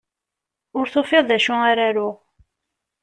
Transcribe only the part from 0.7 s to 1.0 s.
Ur